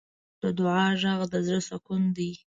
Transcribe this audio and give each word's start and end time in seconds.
د 0.41 0.43
دعا 0.59 0.83
غږ 1.01 1.21
د 1.33 1.35
زړۀ 1.45 1.59
سکون 1.69 2.03
دی. 2.17 2.31